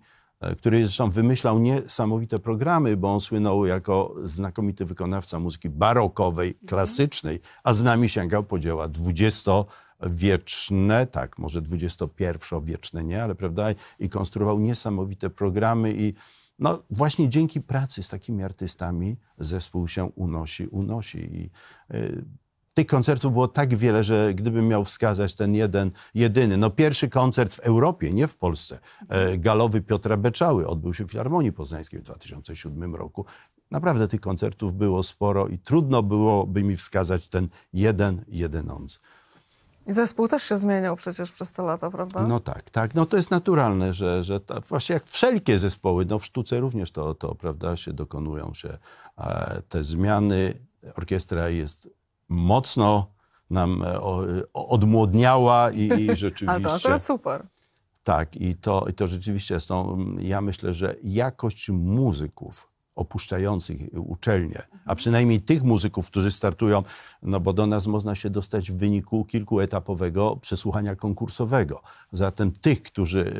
[0.58, 6.68] który zresztą wymyślał niesamowite programy, bo on słynął jako znakomity wykonawca muzyki barokowej, mhm.
[6.68, 13.68] klasycznej, a z nami sięgał po dzieła dwudziestowieczne, tak, może dwudziestopierwowieczne nie, ale prawda,
[14.00, 16.14] i konstruował niesamowite programy i
[16.60, 21.18] no właśnie dzięki pracy z takimi artystami zespół się unosi, unosi.
[21.18, 21.50] I,
[21.96, 22.26] y,
[22.76, 27.54] tych koncertów było tak wiele, że gdybym miał wskazać ten jeden, jedyny, no pierwszy koncert
[27.54, 32.04] w Europie, nie w Polsce, e, galowy Piotra Beczały odbył się w Filharmonii Poznańskiej w
[32.04, 33.26] 2007 roku.
[33.72, 39.00] Naprawdę tych koncertów było sporo i trudno byłoby mi wskazać ten jeden, jedenąc.
[39.88, 42.28] I zespół też się zmieniał przecież przez te lata, prawda?
[42.28, 42.96] No tak, tak.
[42.96, 46.92] No to jest naturalne, że, że ta, właśnie jak wszelkie zespoły, no w sztuce również
[46.92, 48.78] to, to prawda, się dokonują się
[49.18, 50.66] e, te zmiany.
[50.96, 51.90] Orkiestra jest
[52.30, 53.12] mocno
[53.50, 54.00] nam e,
[54.54, 56.50] odmłodniała i, i rzeczywiście...
[56.56, 57.48] Ale to akurat super.
[58.04, 64.96] Tak, i to, i to rzeczywiście są, ja myślę, że jakość muzyków opuszczających uczelnie, a
[64.96, 66.84] przynajmniej tych muzyków, którzy startują,
[67.22, 71.82] no bo do nas można się dostać w wyniku kilkuetapowego przesłuchania konkursowego.
[72.12, 73.34] Zatem tych, którzy,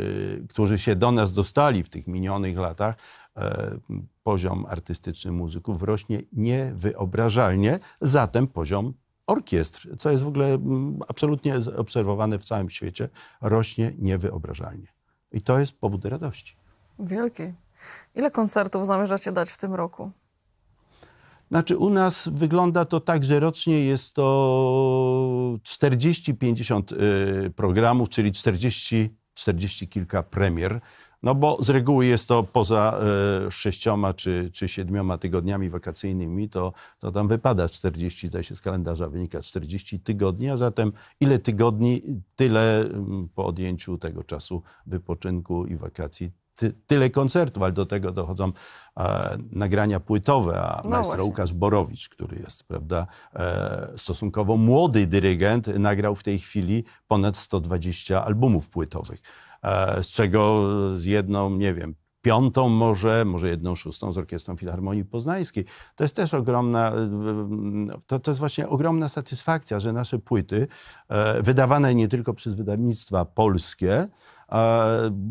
[0.50, 2.96] którzy się do nas dostali w tych minionych latach,
[3.38, 3.78] e,
[4.24, 8.94] poziom artystyczny muzyków rośnie niewyobrażalnie, zatem poziom
[9.28, 13.10] orkiestr, co jest w ogóle mm, absolutnie obserwowane w całym świecie,
[13.42, 14.88] rośnie niewyobrażalnie.
[15.32, 16.58] I to jest powód radości.
[17.00, 17.44] Wielki.
[18.16, 20.12] Ile koncertów zamierzacie dać w tym roku?
[21.52, 26.94] Znaczy u nas wygląda to tak, że rocznie jest to 40-50
[27.46, 30.82] y, programów, czyli 40, 40 kilka premier.
[31.24, 33.00] No bo z reguły jest to poza
[33.48, 38.62] e, sześcioma czy, czy siedmioma tygodniami wakacyjnymi, to, to tam wypada 40, zdaje się z
[38.62, 42.02] kalendarza wynika 40 tygodni, a zatem ile tygodni,
[42.36, 48.12] tyle mm, po odjęciu tego czasu wypoczynku i wakacji ty, tyle koncertów, ale do tego
[48.12, 48.52] dochodzą
[48.98, 51.24] e, nagrania płytowe, a no maestro właśnie.
[51.24, 58.26] Łukasz Borowicz, który jest, prawda, e, stosunkowo młody dyrygent, nagrał w tej chwili ponad 120
[58.26, 59.20] albumów płytowych.
[59.64, 60.64] E, z czego
[60.96, 65.66] z jedną, nie wiem, piątą może, może jedną szóstą z Orkiestrą Filharmonii Poznańskiej.
[65.96, 70.68] To jest też ogromna, e, to, to jest właśnie ogromna satysfakcja, że nasze płyty,
[71.10, 74.08] e, wydawane nie tylko przez wydawnictwa polskie,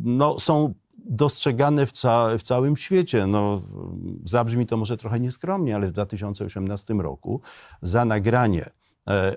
[0.05, 3.27] no, są dostrzegane w, ca w, całym świecie.
[3.27, 3.61] No,
[4.25, 7.41] zabrzmi to może trochę nieskromnie, ale w 2018 roku
[7.83, 8.71] za nagranie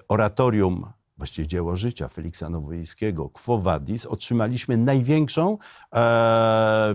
[0.07, 0.85] oratorium
[1.17, 5.57] właściwie dzieło życia Feliksa Nowowiejskiego, Quo Vadis, otrzymaliśmy największą e,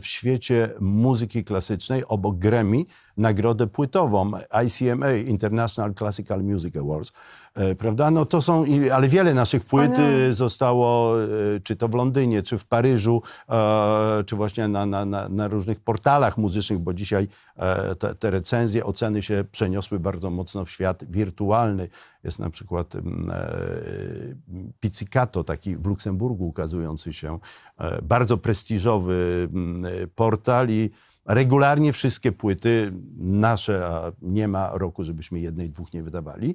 [0.01, 2.85] w świecie muzyki klasycznej obok Grammy
[3.17, 4.33] nagrodę płytową
[4.65, 7.13] ICMA, International Classical Music Awards.
[7.55, 8.11] E, prawda?
[8.11, 11.27] No to są, ale wiele naszych płyt e, zostało, e,
[11.63, 13.23] czy to w Londynie, czy w Paryżu,
[14.27, 17.29] czy właśnie na, na, na, na różnych portalach muzycznych, bo dzisiaj
[17.99, 21.89] te, te, recenzje, oceny się przeniosły bardzo mocno w świat wirtualny.
[22.25, 22.93] Jest na przykład
[24.81, 27.39] Pizzicato, taki w Luksemburgu ukazujący się,
[28.03, 29.49] bardzo prestiżowy
[30.15, 30.91] portal i
[31.27, 36.55] Regularnie wszystkie płyty nasze, a nie ma roku, żebyśmy jednej, dwóch nie wydawali,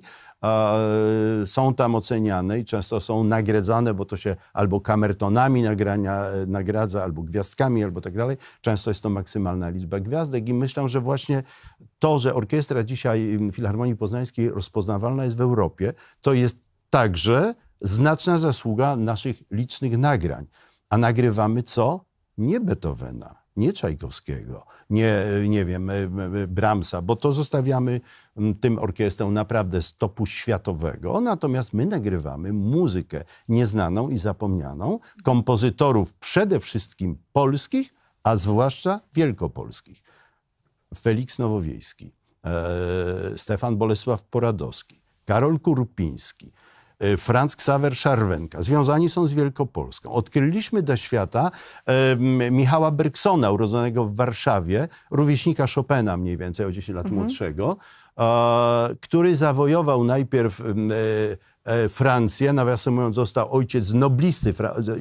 [1.45, 7.23] są tam oceniane i często są nagradzane, bo to się albo kamertonami nagrania, nagradza, albo
[7.23, 8.37] gwiazdkami, albo tak dalej.
[8.61, 11.43] Często jest to maksymalna liczba gwiazdek i myślę, że właśnie
[11.99, 18.95] to, że orkiestra dzisiaj Filharmonii Poznańskiej rozpoznawalna jest w Europie, to jest także znaczna zasługa
[18.95, 20.45] naszych licznych nagrań.
[20.89, 22.05] A nagrywamy co?
[22.37, 28.01] Nie Beethovena, nie Czajkowskiego, nie, nie wiem, e, e, Brahmsa, bo to zostawiamy
[28.61, 31.21] tym orkiestrą naprawdę z topu światowego.
[31.21, 37.93] Natomiast my nagrywamy muzykę nieznaną i zapomnianą kompozytorów przede wszystkim polskich,
[38.23, 40.03] a zwłaszcza wielkopolskich.
[40.99, 46.51] Felix Nowowiejski, e, Stefan Bolesław Poradowski, Karol Kurpiński,
[47.17, 48.61] Franz Xaver Szarwenka.
[48.63, 50.11] Związani są z Wielkopolską.
[50.11, 51.51] Odkryliśmy do świata
[51.85, 52.15] e,
[52.51, 57.21] Michała Bergsona, urodzonego w Warszawie, rówieśnika Chopina mniej więcej, o 10 lat mhm.
[57.21, 57.77] młodszego,
[58.17, 60.63] e, który zawojował najpierw e,
[61.63, 64.53] e, Francję, nawiasem mówiąc, został ojciec noblisty,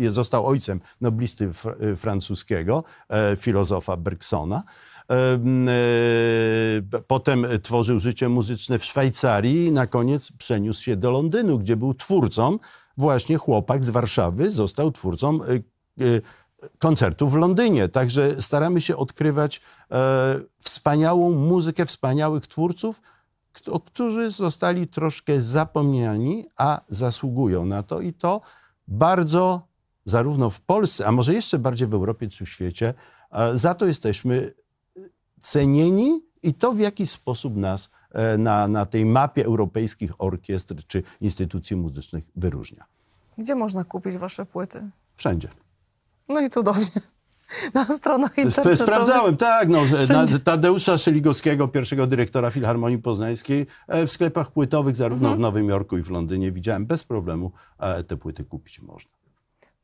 [0.09, 4.63] został ojcem noblisty fr francuskiego, e, filozofa Bergsona.
[5.11, 11.77] E, potem tworzył życie muzyczne w Szwajcarii i na koniec przeniósł się do Londynu, gdzie
[11.77, 12.59] był twórcą.
[12.97, 15.61] Właśnie chłopak z Warszawy został twórcą e, e,
[16.79, 17.89] koncertów w Londynie.
[17.89, 19.61] Także staramy się odkrywać
[20.59, 23.03] wspaniałą muzykę wspaniałych twórców,
[23.85, 28.41] którzy zostali troszkę zapomniani, a zasługują na to i to
[28.89, 29.67] bardzo
[30.05, 32.95] zarówno w Polsce, a może jeszcze bardziej w Europie czy w świecie.
[33.55, 34.55] Za to jesteśmy
[35.41, 41.03] cenieni i to w jaki sposób nas e, na, na tej mapie europejskich orkiestr czy
[41.21, 42.85] instytucji muzycznych wyróżnia.
[43.39, 44.91] Gdzie można kupić wasze płyty?
[45.17, 45.49] Wszędzie.
[46.29, 46.87] No i cudownie.
[47.75, 48.79] Na stronach internetowych.
[48.79, 49.69] Sprawdzałem, tak.
[49.69, 49.83] No,
[50.45, 55.39] Tadeusza Szeligowskiego, pierwszego dyrektora Filharmonii Poznańskiej, e, w sklepach płytowych zarówno mhm.
[55.39, 59.11] w Nowym Jorku i w Londynie widziałem bez problemu e, te płyty kupić można.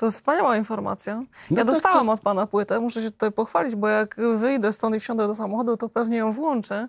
[0.03, 1.25] To jest wspaniała informacja.
[1.51, 2.13] No ja dostałam to...
[2.13, 5.77] od pana płytę, muszę się tutaj pochwalić, bo jak wyjdę stąd i wsiądę do samochodu,
[5.77, 6.89] to pewnie ją włączę.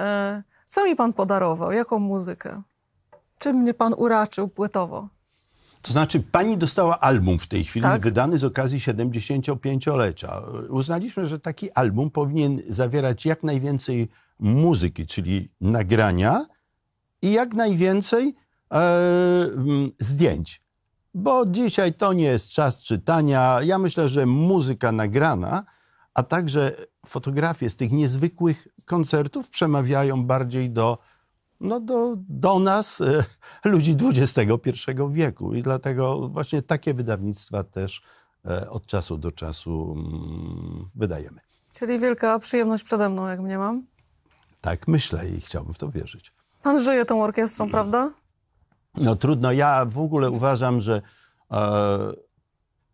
[0.00, 1.72] E, co mi pan podarował?
[1.72, 2.62] Jaką muzykę?
[3.38, 5.08] Czym mnie pan uraczył płytowo?
[5.82, 8.02] To znaczy, pani dostała album w tej chwili, tak?
[8.02, 10.42] wydany z okazji 75-lecia.
[10.68, 16.46] Uznaliśmy, że taki album powinien zawierać jak najwięcej muzyki, czyli nagrania
[17.22, 18.34] i jak najwięcej
[18.72, 19.00] e,
[19.98, 20.63] zdjęć
[21.14, 23.58] bo dzisiaj to nie jest czas czytania.
[23.62, 25.64] Ja myślę, że muzyka nagrana
[26.14, 26.72] a także
[27.06, 30.98] fotografie z tych niezwykłych koncertów przemawiają bardziej do,
[31.60, 33.24] no do, do nas, e,
[33.64, 35.54] ludzi XXI wieku.
[35.54, 38.02] I dlatego właśnie takie wydawnictwa też
[38.44, 41.40] e, od czasu do czasu mm, wydajemy.
[41.72, 43.86] Czyli wielka przyjemność przede mną, jak mnie mam.
[44.60, 46.32] Tak myślę i chciałbym w to wierzyć.
[46.62, 48.10] Pan żyje tą orkiestrą, prawda?
[48.96, 49.52] No trudno.
[49.52, 51.02] Ja w ogóle uważam, że
[51.50, 52.12] e,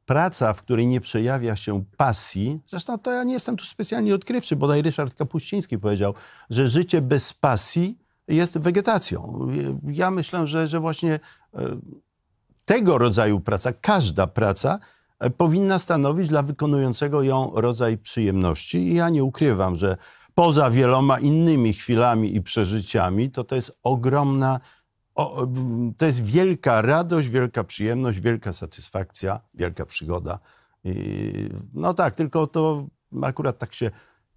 [0.07, 4.57] praca, w której nie przejawia się pasji, zresztą to ja nie jestem tu specjalnie odkrywczy,
[4.57, 6.15] bodaj Ryszard Kapuściński powiedział,
[6.51, 9.49] że życie bez pasji jest wegetacją.
[9.89, 11.21] Ja myślę, że, że właśnie
[11.55, 11.61] e,
[12.65, 14.79] tego rodzaju praca, każda praca
[15.19, 18.79] e, powinna stanowić dla wykonującego ją rodzaj przyjemności.
[18.79, 19.97] I ja nie ukrywam, że
[20.35, 24.61] poza wieloma innymi chwilami i przeżyciami, to to jest ogromna
[25.15, 25.47] o,
[25.97, 30.39] to jest wielka radość, wielka przyjemność, wielka satysfakcja, wielka przygoda.
[30.85, 32.87] I, no tak, tylko to
[33.23, 33.91] akurat tak się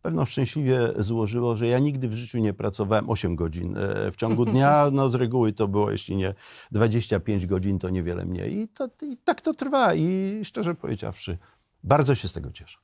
[0.03, 4.45] pewno szczęśliwie złożyło, że ja nigdy w życiu nie pracowałem 8 godzin e, w ciągu
[4.45, 4.83] dnia.
[4.91, 6.33] No z reguły to było, jeśli nie
[6.71, 8.57] 25 godzin, to niewiele mniej.
[8.57, 11.37] I, to, i tak to trwa i szczerze powiedziawszy,
[11.83, 12.79] bardzo się z tego cieszę.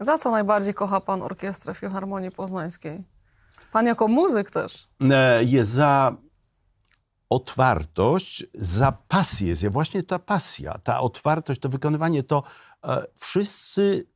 [0.00, 3.04] Za co najbardziej kocha pan orkiestrę Filharmonii Poznańskiej?
[3.72, 4.88] Pan jako muzyk też.
[5.10, 6.16] E, jest za
[7.30, 12.42] otwartość, za pasję, właśnie ta pasja, ta otwartość, to wykonywanie, to
[12.84, 14.06] e, wszyscy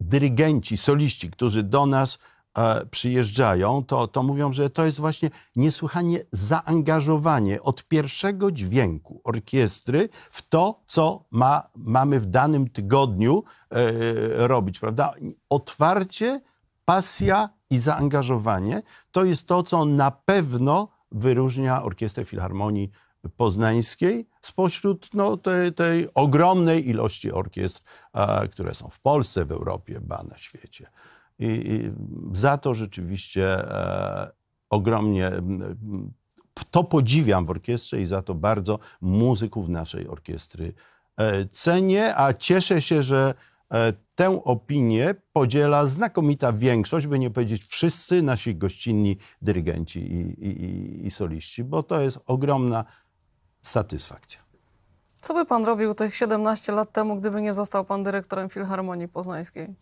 [0.00, 2.18] dyrygenci, soliści, którzy do nas
[2.58, 10.08] e, przyjeżdżają, to, to mówią, że to jest właśnie niesłychanie zaangażowanie od pierwszego dźwięku orkiestry
[10.30, 15.14] w to, co ma, mamy w danym tygodniu e, robić, prawda?
[15.48, 16.40] Otwarcie,
[16.84, 22.90] pasja i zaangażowanie to jest to, co na pewno wyróżnia Orkiestrę Filharmonii
[23.36, 30.00] Poznańskiej spośród no, tej, tej ogromnej ilości orkiestr, a, które są w Polsce, w Europie,
[30.00, 30.90] ba na świecie.
[31.38, 31.92] I, i
[32.32, 34.30] za to rzeczywiście e,
[34.70, 35.30] ogromnie
[36.70, 40.74] to podziwiam w orkiestrze i za to bardzo muzyków naszej orkiestry
[41.16, 43.51] e, cenię, a cieszę się, że e,
[44.14, 51.10] Tę opinię podziela znakomita większość, by nie powiedzieć wszyscy nasi gościnni dyrygenci i, i, i
[51.10, 52.84] soliści, bo to jest ogromna
[53.62, 54.40] satysfakcja.
[55.22, 59.74] Co by pan robił tych 17 lat temu, gdyby nie został pan dyrektorem Filharmonii Poznańskiej?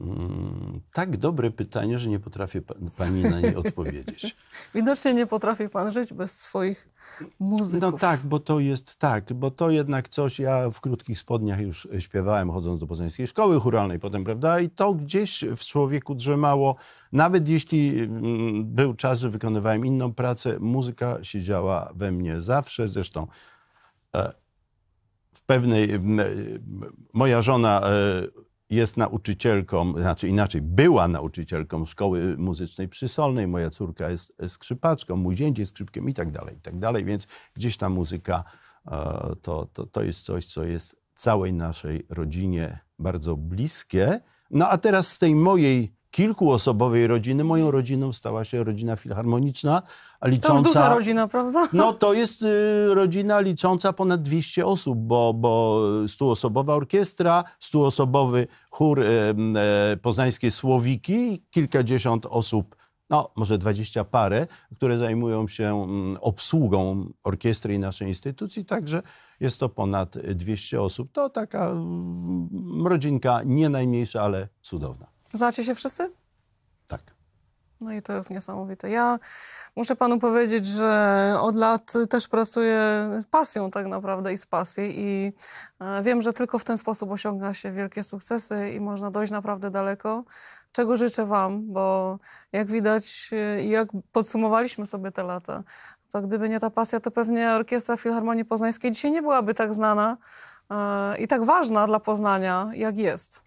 [0.00, 2.62] Mm, tak dobre pytanie, że nie potrafię
[2.98, 4.36] pani na nie odpowiedzieć.
[4.74, 6.88] Widocznie nie potrafi pan żyć bez swoich
[7.40, 7.92] muzyków.
[7.92, 11.88] No tak, bo to jest tak, bo to jednak coś, ja w krótkich spodniach już
[11.98, 16.76] śpiewałem chodząc do poznańskiej szkoły churalnej potem, prawda, i to gdzieś w człowieku drzemało,
[17.12, 23.26] nawet jeśli mm, był czas, że wykonywałem inną pracę, muzyka siedziała we mnie zawsze, zresztą
[24.16, 24.32] e,
[25.34, 25.88] w pewnej,
[27.12, 28.43] moja żona e,
[28.74, 35.58] jest nauczycielką, znaczy inaczej, była nauczycielką szkoły muzycznej przysolnej, moja córka jest skrzypaczką, mój zięć
[35.58, 38.44] jest skrzypkiem i tak dalej, i tak dalej, więc gdzieś ta muzyka
[38.86, 38.90] e,
[39.42, 44.20] to, to, to jest coś, co jest całej naszej rodzinie bardzo bliskie.
[44.50, 47.44] No a teraz z tej mojej kilkuosobowej rodziny.
[47.44, 49.82] Moją rodziną stała się rodzina filharmoniczna,
[50.24, 50.48] licząca...
[50.48, 51.68] To już duża rodzina, prawda?
[51.72, 59.00] No to jest y, rodzina licząca ponad 200 osób, bo, bo stuosobowa orkiestra, stuosobowy chór
[59.00, 59.34] y,
[59.92, 62.76] y, poznańskie Słowiki, kilkadziesiąt osób
[63.10, 64.46] no może dwadzieścia parę,
[64.76, 69.02] które zajmują się mm, obsługą orkiestry i naszej instytucji, także
[69.40, 71.12] jest to ponad 200 osób.
[71.12, 75.13] To taka mm, rodzinka nie najmniejsza, ale cudowna.
[75.34, 76.12] Znacie się wszyscy?
[76.86, 77.00] Tak.
[77.80, 78.90] No i to jest niesamowite.
[78.90, 79.18] Ja
[79.76, 85.00] muszę panu powiedzieć, że od lat też pracuję z pasją tak naprawdę i z pasji
[85.00, 85.32] i
[85.80, 89.70] e, wiem, że tylko w ten sposób osiąga się wielkie sukcesy i można dojść naprawdę
[89.70, 90.24] daleko,
[90.72, 92.18] czego życzę wam, bo
[92.52, 95.62] jak widać e, i jak podsumowaliśmy sobie te lata,
[96.12, 100.16] to gdyby nie ta pasja, to pewnie Orkiestra Filharmonii Poznańskiej dzisiaj nie byłaby tak znana
[100.70, 103.43] e, i tak ważna dla Poznania, jak jest.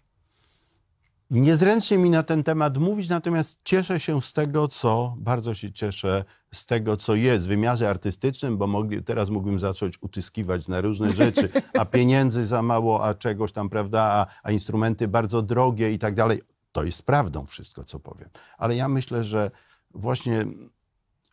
[1.30, 6.24] Niezręcznie mi na ten temat mówić, natomiast cieszę się z tego, co, bardzo się cieszę
[6.54, 11.10] z tego, co jest w wymiarze artystycznym, bo mogli, teraz mógłbym zacząć utyskiwać na różne
[11.10, 15.98] rzeczy, a pieniędzy za mało, a czegoś tam, prawda, a, a instrumenty bardzo drogie i
[15.98, 16.40] tak dalej.
[16.72, 18.28] To jest prawdą wszystko, co powiem.
[18.58, 19.50] Ale ja myślę, że
[19.94, 20.44] właśnie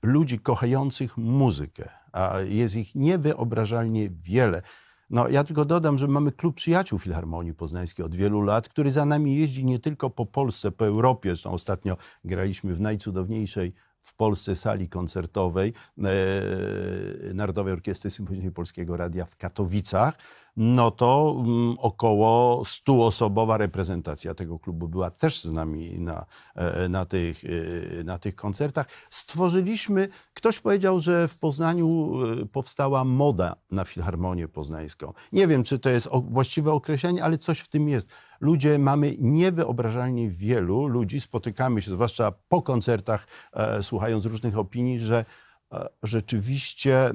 [0.04, 4.62] ludzi kochających muzykę, a jest ich niewyobrażalnie wiele,
[5.10, 9.06] no, ja tylko dodam, że mamy klub przyjaciół Filharmonii Poznańskiej od wielu lat, który za
[9.06, 11.30] nami jeździ nie tylko po Polsce, po Europie.
[11.30, 13.74] Zresztą ostatnio graliśmy w najcudowniejszej
[14.06, 20.18] w Polsce sali koncertowej e, Narodowej Orkiestry Symfonicznej Polskiego Radia w Katowicach.
[20.58, 26.26] No to mm, około 100-osobowa reprezentacja tego klubu była też z nami na,
[26.56, 28.88] e, na, tych, e, na tych koncertach.
[29.10, 35.14] Stworzyliśmy, ktoś powiedział, że w Poznaniu e, powstała moda na Filharmonię Poznańską.
[35.32, 38.10] Nie wiem, czy to jest właściwe określenie, ale coś w tym jest.
[38.40, 45.26] Ludzie, mamy niewyobrażalnie wielu ludzi, spotykamy się, zwłaszcza po koncertach, e, słuchając różnych opinii, że
[45.72, 47.12] e, rzeczywiście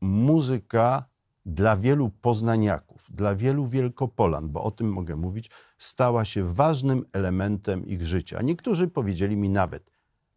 [0.00, 1.04] muzyka
[1.46, 7.86] dla wielu poznaniaków, dla wielu wielkopolan, bo o tym mogę mówić, stała się ważnym elementem
[7.86, 8.42] ich życia.
[8.42, 9.90] Niektórzy powiedzieli mi nawet,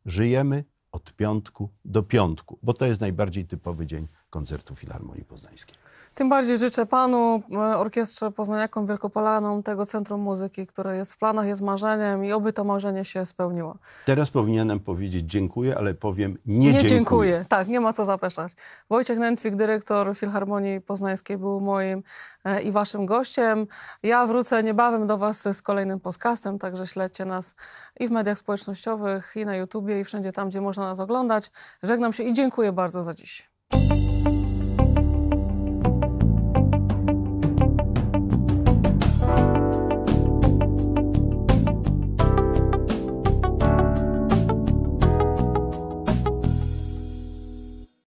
[0.06, 5.76] żyjemy od piątku do piątku, bo to jest najbardziej typowy dzień koncertu Filharmonii Poznańskiej.
[6.14, 11.48] Tym bardziej życzę panu, e, orkiestrze Poznaniakom, Wielkopolanom, tego Centrum Muzyki, które jest w planach,
[11.48, 13.78] jest marzeniem i oby to marzenie się spełniło.
[14.06, 16.90] Teraz powinienem powiedzieć dziękuję, ale powiem nie, nie dziękuję.
[16.90, 17.46] dziękuję.
[17.50, 18.54] Tak, nie ma co zapeszać.
[18.90, 22.04] Wojciech Nętwik, dyrektor Filharmonii Poznańskiej, był moim
[22.44, 23.68] e, i waszym gościem.
[24.04, 27.56] Ja wrócę niebawem do was z kolejnym podcastem, także śledźcie nas
[28.00, 31.52] i w mediach społecznościowych, i na YouTubie, i wszędzie tam, gdzie można nas oglądać.
[31.84, 33.50] Żegnam się i dziękuję bardzo za dziś.